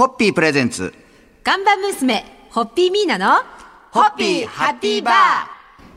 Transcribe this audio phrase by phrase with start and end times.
[0.00, 0.94] ホッピープレゼンツ。
[1.44, 3.42] 看板娘、ホッピーミーナの、
[3.90, 5.14] ホッピーハッピーバー。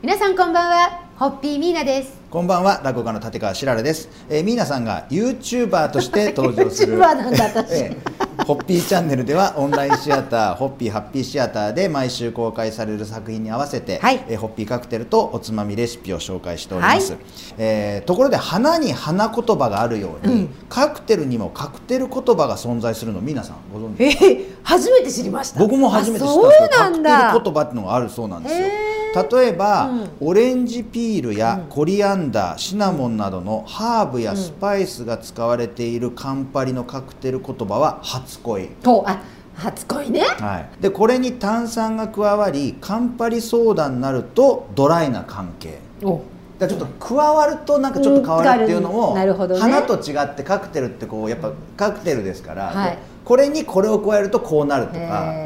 [0.02, 2.12] 皆さんこんばんは、ホッピーミーナです。
[2.28, 4.10] こんばんは、落語家の立川しららです。
[4.28, 6.98] えー、ミーナさんが YouTuber として登場する。
[6.98, 17.12] YouTuber なんだ私 えーホッピーチャンネルではオンラインシアター、ホッピーハッピーシアターで毎週公開される作品に合わせて、はいえーホッピーカクテルとおつまみレシピを紹介しております。
[17.12, 17.20] はい
[17.58, 24.24] えーところで花に花言葉があるように、カクテルにもカクテル言葉が存在するの、ミーナさんご存知ですか？
[24.26, 25.60] えー、初めて知りました。
[25.60, 26.80] 僕も初めて知ったんあですけど。
[26.80, 38.68] カクテル言葉っていうのがあるそうなんですよへ例えば、オレンジピールやコリアンダーシナモンなどのハーブやスパイスが使われているカンパリのカクテル言葉は初恋。
[38.82, 39.22] と、あ、
[39.54, 40.20] 初恋ね。
[40.22, 45.78] はい、でこれに炭酸が加わりカンパリソーダになるとドライな関係。
[46.02, 46.20] お、
[46.58, 54.98] だちょっと加わるとなんかちょっと変わるっていうのうも、花と違ってカクテルってこうやっぱカクテルですから、はいこれにこれを加えるとこうなるとか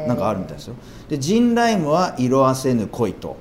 [0.07, 0.75] なんかあるみたいですよ。
[1.07, 3.37] でジンライムは色あせぬ恋と、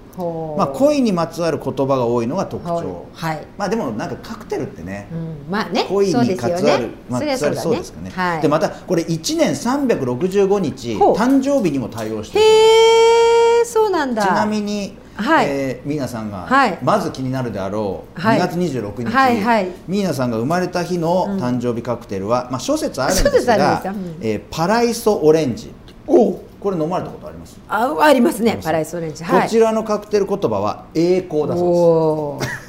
[0.57, 3.37] まあ、恋にまつわる言葉が多いのが特徴、はい。
[3.37, 3.47] はい。
[3.59, 6.91] まあでもなんかカクテルってね、うん、まあね、恋にまつわる、ね。
[7.11, 8.43] まつわるそうですかね、はい。
[8.43, 12.45] でまたこれ1年365日誕生日にも対応してる。
[12.45, 14.23] へえ、そうなんだ。
[14.23, 15.47] ちなみに、はい。
[15.49, 16.79] えーミーナさんが、はい。
[16.83, 18.39] まず気になるであろう、はい。
[18.39, 19.69] 2月26日、はいはい。
[19.87, 23.93] ミーナさんが生まれた日の誕生日カクテルは、まあ、諸説あるんです諸説あるんがですよ。
[23.93, 24.17] うん。
[24.21, 25.73] えーパライソオレンジ。
[26.07, 28.59] お、これ飲まれたことあります、あ、ありますね。
[28.63, 29.23] パライスオレンジ。
[29.23, 29.43] はい。
[29.43, 32.69] こちらのカクテル言葉は栄光だそうおー。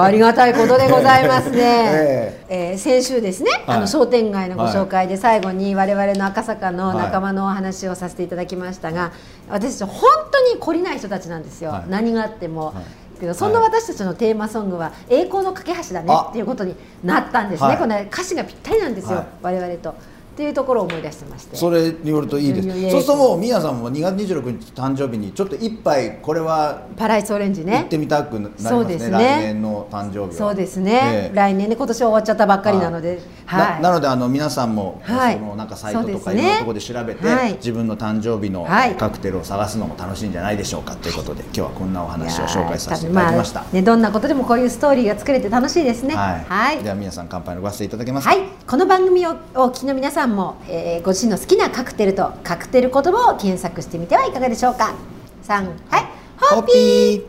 [0.00, 1.58] ありがたいことでございますね。
[1.60, 2.74] ええ。
[2.74, 3.76] ー先週ですね、はい。
[3.78, 9.12] あの商店街のご紹介で最後に我々の赤坂の仲間のお話をさせていただきましたが、
[9.48, 11.84] 私たち本当に懲りない人たちなんですよ、はい。
[11.88, 12.66] 何があっても。
[12.66, 12.74] はい。
[13.20, 17.78] けどそんな私たちのテーマソングは「栄光の架け橋だね」あっていうことになったんですね、はい。
[17.78, 19.26] この歌詞がぴったりなんですよ、はい。
[19.42, 19.94] 我々と。
[20.34, 21.56] っていうところを思い出してまして。
[21.56, 22.68] それによるといいです。
[22.68, 28.98] そうするともうミーナさんも2月26日誕生日にちょっと一杯これはパライスオレンジ行ねってみたくなりますね。
[28.98, 29.10] すね。
[29.10, 30.32] 来年の誕生日は。
[30.32, 33.82] そうですね、ええ来年ね今年は終わっちゃったばっかりなので、はい。
[33.82, 35.34] ななのであの皆さんも、はい。
[35.34, 43.60] そのなんかサイトとかいろんなところで調べて、はい自分の誕生日のはいカクテルを探すのも楽しいんじゃないでしょうかということで今日はこんなお話を紹介させていただきました。
[43.60, 46.14] あね、どんなことでもこういうストーリーが作れて楽しいですね。
[46.14, 46.82] はい、はい。
[46.82, 48.34] では皆さん乾杯のご発声いただけますか？
[48.34, 54.94] はい、この番組をお聞きの皆さんも、えーご自身の好きなカクテルとカクテル言葉を検索してみてはいかがでしょうか。
[55.42, 56.04] 三、はい、
[56.38, 57.16] ホッピー。
[57.18, 57.24] ー。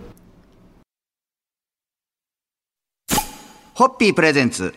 [3.74, 4.74] ホッピープレゼンツ。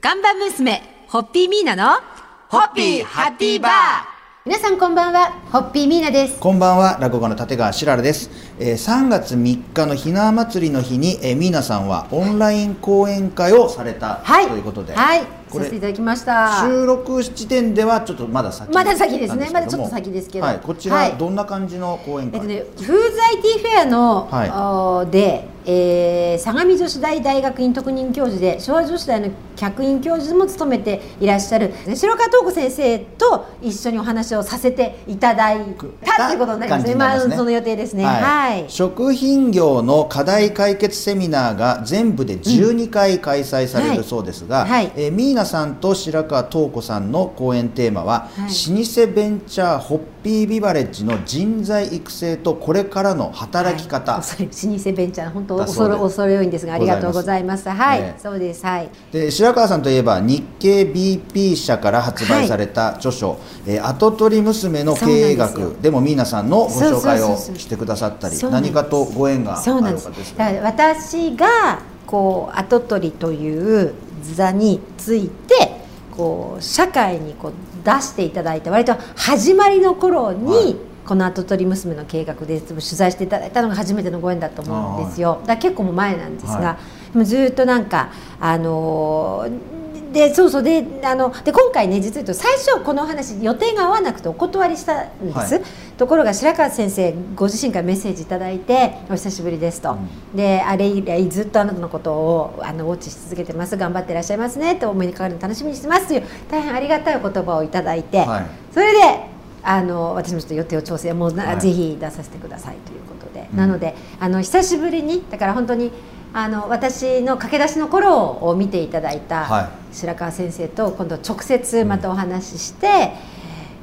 [0.00, 2.00] 看板娘、ホッピーミーナの、
[2.48, 4.12] ホッピーハッピーバー
[4.44, 6.40] 皆さんこんばんは、ホッピーミーナです。
[6.40, 8.28] こんばんは落語家の立川しららです、
[8.58, 15.22] えー、3月3日のひな祭りの日に、えー、ミーナさんはオンライン講演会をされた、はい、ということで、はい、
[15.58, 16.62] させていただきました。
[16.66, 19.50] 収録時点ではちょっとまだ先まだ先ですね。
[19.52, 20.46] まだちょっと先ですけど。
[20.46, 21.10] はい、こちはい。
[21.12, 25.10] らどんな感じの講演会、えっとね、フーズ IT フェアの、はい。
[25.10, 35.58] で、えー相模女子大大学院特任教授で昭和女子大の客員教授も務めていらっしゃる白川東子先生と一緒にお話をさせていただい
[36.04, 36.86] たということになります。
[36.86, 36.94] ねね。
[36.98, 38.04] まあ、その予定ですね。
[38.04, 44.92] はい、食品業の課題解決セミナーが全部で12回開催されるそうですが、はいはい。
[44.96, 48.74] えーミーナさんと白川東子さんの講演テーマは、はい。
[48.74, 55.94] 老舗ベンチャーホッピービバレッジの人材育成とこれからの働き方、老舗ベンチャー本当だそうで。
[55.94, 57.68] す恐れ恐れ多いんですがありがとうございます。
[57.68, 58.64] はい、ええそうです。
[58.64, 58.88] はい。
[59.12, 70.36] で白川さんといえば日経 BP 社から発売された著書「えー跡取り娘の経営学」でもミーナさんのご紹介をしてくださったり何かとご縁がある方そうなんですです。
[70.36, 75.82] だから私がこう跡取りという座について
[76.16, 77.52] こう社会にこう
[77.84, 80.76] 出していただいた割と始まりの頃に、はい
[81.06, 85.40] この跡取り娘の計画で取材していただいたのが初めてのご縁だと思うんですよ。
[85.46, 86.78] だ結構もう前なんですが、は
[87.12, 89.82] でもずっとなんかあのー
[90.12, 95.62] でそうそうであので今回ね実は言うと最初このお話予定が合わなくてお断りしたんです、はい。
[95.96, 99.96] ところが白川先生ご自身からメッセージいただいて「お久しぶりですと」
[100.36, 103.76] であれ以来ずっとあなたのことをあのウォッチし続けてます。
[103.78, 104.74] 頑張ってらっしゃいますね。
[104.74, 108.46] ってお目にかかるの楽しみにしてますという大変ありがたいお言葉をいただいて、はい。
[108.70, 109.31] それで
[109.62, 111.60] あの私もちょっと予定を調整もうな、はい。
[111.60, 113.56] ぜひ出させてくださいということで、うん。
[113.56, 115.92] なのであの久しぶりにだから本当に
[116.34, 123.12] あの私の駆け出しの頃を見ていただいたは白川先生と今度直接またお話しして、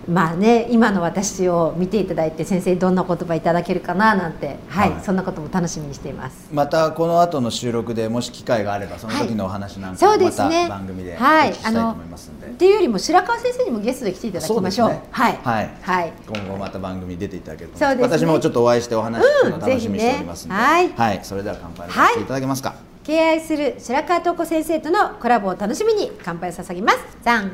[0.09, 5.03] まあね今の私を見ていただいて先生どんな言葉いただけるかななんてはい、はい。
[5.03, 6.49] そんなことも楽しみにしています。
[6.51, 11.49] またこの後の収録でもし機会があればその時のお話なんかそうもまた番組でおはい。
[11.49, 14.89] 聞きしたいと思いますんで、っていうよりも白川先生にもゲストで来ていただきましょう。
[14.89, 15.03] ね。
[15.11, 15.39] はい。
[15.43, 15.69] はい。
[15.81, 16.13] はい。
[16.27, 18.17] 今後また番組に出ていただけるとそうですね。
[18.17, 20.93] 私もちょっとお会いしてお話聞くのを楽しみにしておりますので、うんぜひね。
[20.97, 22.73] はい、それでは乾杯させていただけますか、
[23.03, 26.99] 敬愛する白川東子先生とのコラボを楽しみに乾杯を捧げます。
[27.23, 27.51] さんはい。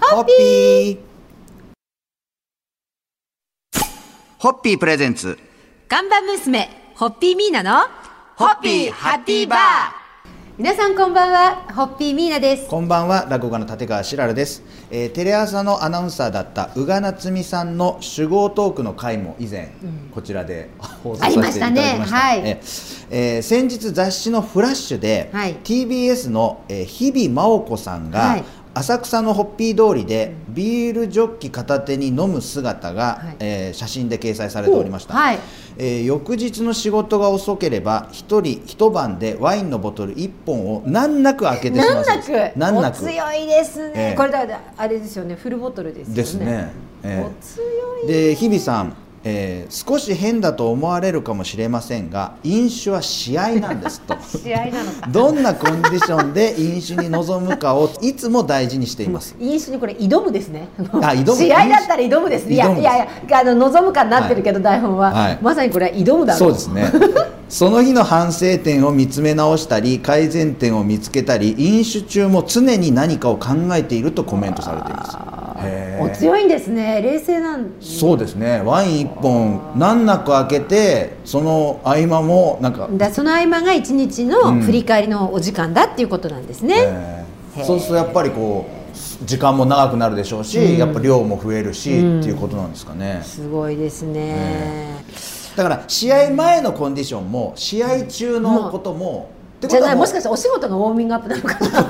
[0.00, 1.14] ホッピーー
[4.44, 5.38] ホッピープレゼンツ。
[5.88, 7.86] 看板娘ホッピーミーナの
[8.36, 9.58] ホッピーハッピーバー。
[10.58, 12.68] 皆さんこんばんはホッピーミーナです。
[12.68, 19.72] こんばんは落語家の立川しららです、えーテレ朝のアナウンサーだった宇賀夏美さんの酒豪トークの回も以前、
[20.14, 20.68] こちらで
[21.02, 21.66] 放送させていただきました。
[21.66, 22.18] ありましたね。
[22.18, 22.38] はい。
[22.40, 25.56] えーえー先日雑誌のフラッシュで、はい。
[25.64, 28.44] TBS の、えー日々真央子さんが、はい
[28.74, 33.36] 浅草のホッピー通りでビールジョッキ片手に飲む姿が、はい。
[33.38, 35.38] えー写真で掲載されておりました、はい。
[35.78, 42.04] えー翌日の仕事が遅ければ一人一晩でワインのボトル1本を難なく開けてしまう。
[42.04, 42.82] 難難なく？
[42.82, 42.94] なく。
[42.96, 44.16] お強いですね、ええ。
[44.16, 45.34] これだあれですよね。
[45.36, 46.14] フルボトルですよね。
[46.16, 46.72] ですね。
[47.04, 47.26] ええ。
[47.26, 47.64] お強
[48.04, 48.06] い。
[48.08, 54.16] で日比さん、えー少し変だと思われるかもしれませんが飲酒は試合なんですと。
[54.22, 55.08] 試合なのか。
[55.08, 59.34] どんなコンディションで飲酒に臨むかをいつも大事にしています。
[59.40, 60.68] 飲酒にこれ挑むですね。
[60.78, 61.34] 挑む。
[61.36, 62.46] 試合だったら挑むです。
[62.46, 62.54] ね。
[62.54, 65.38] いやいやいやあの望むかになってるけど、台本は、はい。
[65.40, 66.92] まさにこれは挑むだろそうですね。
[67.48, 75.33] その日の反省点を見つめ直したり改善点を見つけたり飲酒中も常に何かを考えているとコメントされています
[76.00, 77.00] お強いんですね。
[77.02, 77.72] 冷静なん。
[77.80, 78.62] そうですね。
[78.64, 86.74] ワイン1本難なく開けてその合間もなんか、だその合間が一日の振り返りのお時間だっていうことなんですね。
[86.78, 87.24] え。
[87.56, 87.64] ーへー。
[87.64, 88.84] そうするとやっぱりこう
[89.24, 93.20] 時間も長くなるでしょうし、やっぱ量も増えるし、っていうことなんですかね。
[93.24, 95.04] すごいですね。
[95.56, 99.30] だから試合前のコンディションも試合中のことも、
[99.68, 101.82] じゃあなことはもしかしてお仕事がウォーミングアップなのかな？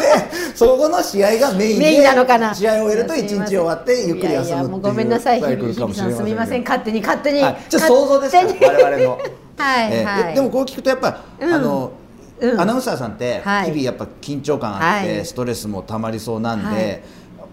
[0.00, 0.08] で
[0.54, 2.54] そこの試合がメインでなのかな？
[2.54, 4.50] 試合を終えると一日終わってゆっくり休むっていう。
[4.50, 7.40] ややもうごめんなさい、さんすみません、勝手に勝手に。
[7.40, 9.18] はい、ちょっと想像ですか我々の。
[9.56, 10.34] はいえーはい。
[10.34, 11.52] ででもこう聞くとやっぱ、うん。
[11.52, 11.92] あの、
[12.40, 12.60] うん。
[12.60, 13.64] アナウンサーさんってはい。
[13.66, 15.24] 日々やっぱ緊張感あって、はい。
[15.24, 17.02] ストレスもたまりそうなんで、はい。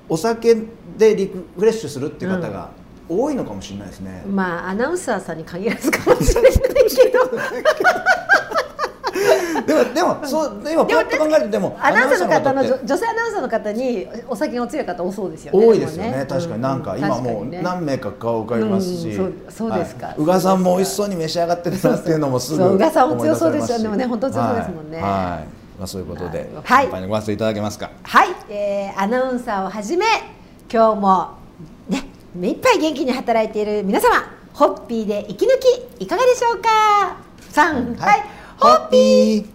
[0.10, 0.56] お酒
[0.98, 2.70] でリフレッシュするっていう方が
[3.08, 4.24] 多いのかもしれないですね。
[4.28, 6.60] まあアナウンサーさんに限らずかもしれないけ
[7.10, 7.20] ど。
[9.66, 15.66] でもでもそう今パッと考えるとでもアナウンサーの方の女女性アナウンサーの方にお酒がお強い方多そうですよね。
[15.66, 20.08] 多いですよねも確かになんか今もう何名か顔浮かびますし、うんそうですか。
[20.08, 20.16] はい。
[20.18, 23.84] 宇賀さんも美味しそうに召し上がってるなっていうのもすぐ宇賀さんも強そうですよね。
[23.84, 25.02] でもね本当強そうですもんね。
[25.02, 25.48] はい、はい。
[25.78, 26.86] まあそういうことで、はい。
[26.86, 27.90] 乾杯にご挨拶いただけますか。
[28.04, 30.06] はい、えーアナウンサーをはじめ
[30.72, 31.30] 今日も
[31.90, 32.06] ね
[32.36, 34.16] 目いっぱい元気に働いている皆様
[34.54, 35.50] ホッピーで息抜
[35.98, 37.18] きいかがでしょうか？
[37.50, 38.24] さんはい、
[38.58, 39.46] ホッピー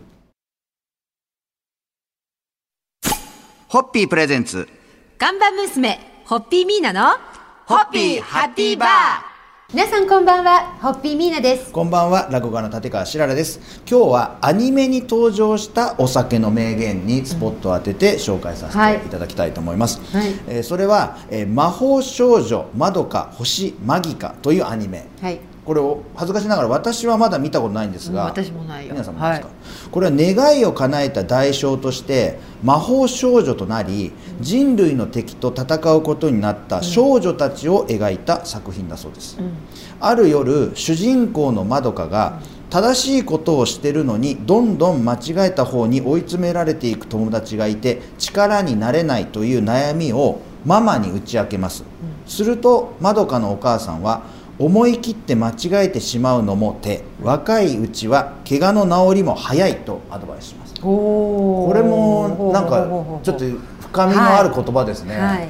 [3.69, 4.69] ホッピープレゼンツ。
[5.19, 7.19] 看板娘ホッピーミーナの
[7.67, 8.89] ホッピーハッピーバー。
[9.75, 11.73] 皆さんこんばんはホッピーミーナです。
[11.73, 13.83] こんばんは落語家の立川しららです。
[13.91, 19.01] 今日はアニメに登場したお酒の名言にスポットを当てて紹介させはい。
[19.01, 20.29] ていただきたいと思います、はい。
[20.47, 25.09] えーそれは、えー魔法少女まどか星マギカ」というアニメ。
[25.21, 25.41] はい。
[25.67, 28.93] これを恥ずかしながら私はまだ見たことないんですが、うん私もないよ。
[28.93, 29.49] 皆さんもですか、
[29.91, 39.39] これは願いを叶えた代償として魔法少女となり人類の敵と戦うことになった少女たちを描いた作品だそうです、
[39.99, 42.41] ある夜主人公のまどかが
[42.71, 51.85] 正しいことをしてるのにどんどん間違えた方に追い詰められていく友達がいて力になれないという悩みをママに打ち明けます、
[52.27, 54.23] するとまどかのお母さんは
[54.59, 55.55] 思い切って間違
[55.87, 57.03] えてしまうのも手。
[57.23, 60.75] 若いうちは怪我の治りも早いとアドバイスします。
[60.83, 62.87] おこれもなんか
[63.23, 63.45] ちょっと
[63.81, 65.49] 深みのある言葉ですね、はい。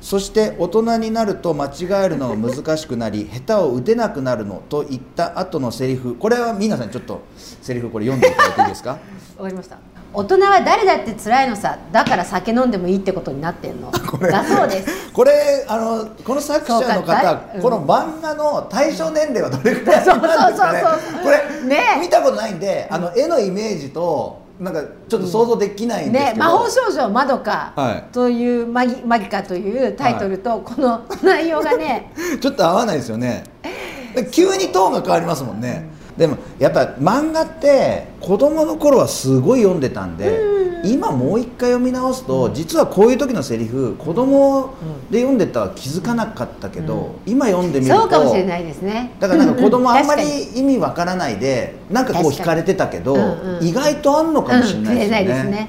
[0.00, 6.14] そして大人になると間違えるのが難しくなり 下手を打てなくなるのと言った後のセリフ。
[6.16, 7.20] これは皆さんちょっと
[7.62, 8.98] セリフこれ読んでいただいていいですか？
[9.38, 9.76] わかりました。
[10.12, 11.78] 大人は誰だって辛いのさ。
[11.92, 13.90] だから酒飲んでもいいってことになってんの？
[13.90, 15.10] だそうです。
[15.12, 20.82] これあのこの作者の方、だうんこの漫画の対象年齢はどれくらいなんですかね？
[21.22, 21.98] これ、ね。
[22.00, 28.04] 見たことないんであの絵のイメージとなんかちょっと想像できないんですけど、ね、魔法少女まどかはい。
[28.12, 33.44] というマギマギカというタイトルとこの内容がね、 ちょっと合わないですよね。
[34.32, 35.86] 急にトーンが変わりますもんね、
[36.18, 40.57] でもやっぱ漫画って子供の頃はすごい読んでたんで
[40.92, 44.74] 今もう一回読み直すと、実はこういう時のセリフ子供
[45.10, 49.12] で読んでたら気づかなかったけど、今読んでみるとそうかもしれないですね。
[49.20, 50.24] だからなんか 子供あんまり
[50.58, 53.16] 意味わからないでなんかこう惹かれてたけど、
[53.60, 55.68] 意外とあんのかもしれないですよね,、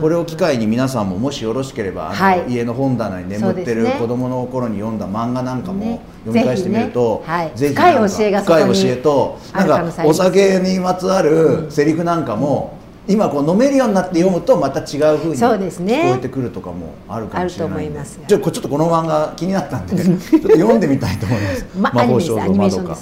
[0.00, 2.44] これを機会に皆さんももしよろしければあの、はい。
[2.48, 6.00] 家の本棚に眠ってる子供の頃に読んだ漫画なんかもね。
[6.24, 7.36] 読み返してみると、ぜひね。
[7.36, 7.52] はい。
[7.54, 12.79] ぜひ深い教えが深い教えとなんかお酒にまつわるセリフなんかも、
[13.10, 16.02] 今こう飲めるようになって読むとまた違う風にそうですね。
[16.04, 17.98] 聞こえてくるとかもあるかもしれないんで。
[17.98, 18.26] あると思いますが。
[18.28, 21.66] じゃあちょっとこの漫画気になったんで ちょっと読んでみたいと思います。
[21.76, 22.96] ま魔法少女まどか？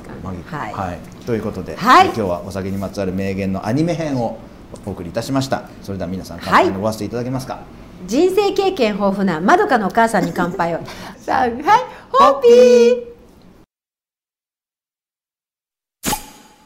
[0.46, 0.72] はい。
[0.72, 2.06] はい、ということで、はい。
[2.06, 4.38] 今日はお酒にまつわる名言のアニメ編を
[4.86, 5.64] お送りいたしました。
[5.82, 7.60] それでは皆さん乾杯のごわせていただけますか、
[8.06, 10.80] 人生経験豊富なまどかのお母さんに乾杯を。
[11.20, 11.52] さあはい。
[12.10, 13.04] ホッピー。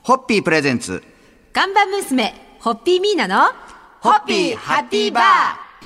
[0.04, 1.02] ホッピープレゼンツ。
[1.52, 3.52] 看板娘ホッピーミーナの
[3.98, 5.22] ホッピーハッピーバー。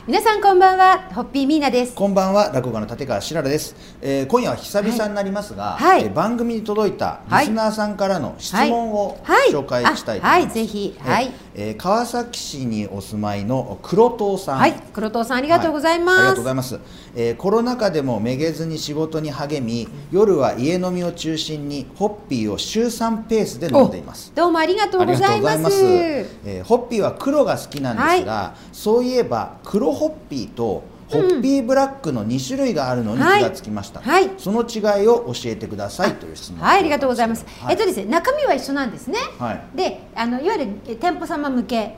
[0.06, 1.94] 皆さんこんばんはホッピーミーナです。
[1.94, 6.02] こんばんは落語家の立川しららです、えー今夜は久々になりますが、はい。
[6.02, 9.52] えー番組に届いたリスナーさんからの質問をはい。
[9.52, 10.66] 紹介したいと思います、あはい。
[10.66, 10.98] ぜひ。
[11.00, 11.24] はい。
[11.24, 11.32] えー
[11.78, 14.58] 川崎市にお住まいの黒藤さん。
[14.58, 16.80] はい黒藤さんありがとうございます、はありがとうございます、
[17.14, 24.32] えーコロナ禍でもめげずに仕事に励み夜は家飲みを中心にホッピーを週3ペースで飲んでいます。
[24.34, 25.82] どうもありがとうございます。
[25.82, 34.26] えーホッピーは黒が好きなんですが、そういえば黒ホッピーとホッピーブラックの2種類があるのに気がつきました、はい。
[34.26, 37.44] はいその違いを教えてくださいという質問はい、ありがとうございます。
[37.60, 37.74] はい。
[37.74, 39.18] えっとですね、中身は一緒なんですね。
[39.38, 39.76] はい。
[39.76, 41.94] で、あのいわゆるえ店舗様向け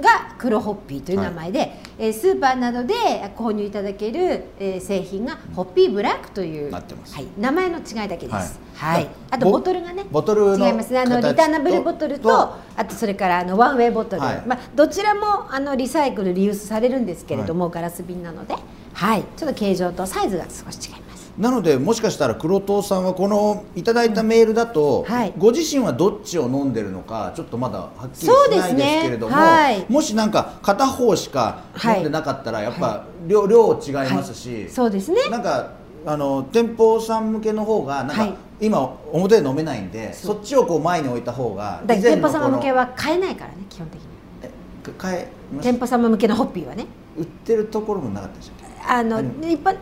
[0.00, 2.94] が黒ホッピーという名前で、えースーパーなどで
[3.36, 8.60] 購入いただける、えー製品がホッピーブラックというはい、名前の違いだけです。
[8.74, 9.04] はい。
[9.04, 9.08] はい。
[9.30, 11.00] あとボボトルがね、ボトルの違いますね。
[11.00, 14.42] あの形リターナブルボトルと、とあとそれからあのワンウェイボトル、はい。
[14.46, 18.54] まあどちらもあのリサイクルリユースされるんですけれども、ガラス瓶なので、
[18.92, 21.05] はい、ちょっと形状とサイズが少し違います。
[21.38, 25.34] なのでもしかしたら黒藤さんはこのいただいたメールだと、はい。
[25.36, 29.84] ご自身はどっちを飲んでるのかちょっとまだはっきりしないですけれども、はい。
[29.88, 35.28] もしなんか片方しか飲んでなかったらやっぱ量,、量違いますし、そうですね。
[35.30, 35.72] なんか
[36.06, 38.34] あの店舗さん向けの方がなんか、はい。
[38.58, 38.80] 今
[39.12, 44.06] 表で飲めないんでそっちをこう前に置いた方が店舗この様向けは買えないからね基本的に
[44.42, 44.50] え
[44.96, 45.28] 買え
[45.60, 46.86] 店舗様向けのホッピーはね。
[47.18, 49.52] 売ってるところもなかったでしたっあの何？
[49.52, 49.76] 一般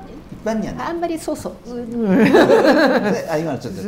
[0.45, 3.81] 般にはあんまりそうそう、うんであ今のちょっと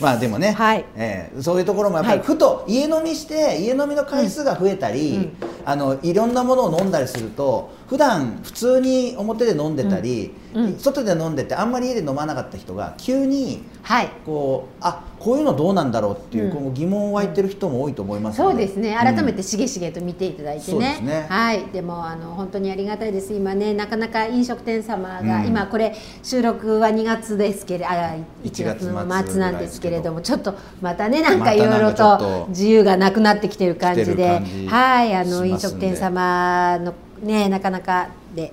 [0.00, 0.84] まあでもね、はい。
[0.94, 2.26] えーそういうところもやっぱりはい。
[2.26, 5.32] ふと家飲みして家飲みの回数が増えたり、うん。
[5.64, 10.64] あのいろんなものを飲んだりすると普段普通に表で飲んでたり、うん。
[10.66, 10.78] うん。
[10.78, 14.08] 外で飲んでてあんまり家で飲まなかった人が急にはい。
[14.24, 16.52] こうあこういうのどうなんだろうっていう、うん。
[16.52, 18.96] こう疑問湧いてる人も多いと思いますそうですね。
[18.98, 21.26] 改めうんてしげしげと見ていただいてね,、すね。
[21.28, 21.64] はい。
[21.72, 23.32] でもあの本当にありがたいです。
[23.32, 25.46] 今ねなかなか飲食店様が、うん。
[25.46, 32.46] 今これ収録は2月ですけれどあ1 1月月の末なんですけれどもぐちょっとまたねなんかいろいろとと。
[32.48, 34.40] 自由がなくなってきてる感じで。
[34.68, 35.14] はい。
[35.14, 38.08] あの飲食店様のねなかなか
[38.38, 38.52] で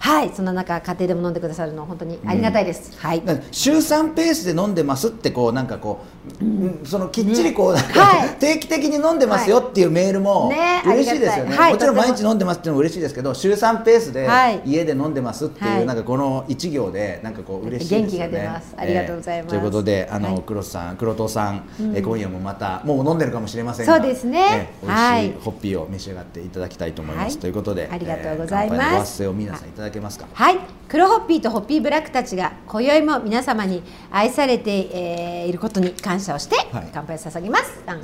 [0.00, 3.20] はいそんな中家庭でも飲んでくださるの本当にありがたいです、はい。
[3.20, 6.04] だから週3ペースで飲んでますってこうなんかこ
[6.40, 6.80] う、うん。
[6.84, 8.28] そのきっちりこうなんか、はい。
[8.38, 11.58] 定期的に飲んでますよっていうメールもね嬉しいですよね、ありがたい。
[11.58, 14.62] はいもちろん毎日飲んでますっていうのも嬉しいですけど週3ペースではい。
[14.64, 15.86] 家で飲んでますっていう、はい。
[15.86, 18.28] なんかこの一行でなんかこう嬉しいですよね。
[18.28, 18.74] 元気が出ます。
[18.76, 19.50] ありがとうございます。
[19.50, 20.42] ということであの、はい。
[20.46, 24.72] 黒さん黒藤さん、え今夜もまたもう飲んでるかもしれませんがそうですね。
[24.82, 27.38] え美はい味しいホッピーを召し上がっていただきたいと思います、はい。
[27.38, 30.26] ということでありがとうございます声を皆さんいただけますか？
[30.32, 30.58] はい、
[30.88, 36.90] 黒ホッピーとホッピーブラックたちが今宵も皆様に愛されて、えーいることに感謝をしてはい。
[36.92, 37.82] 乾杯を捧げます。
[37.86, 37.98] はい、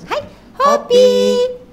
[0.59, 1.66] ホッピー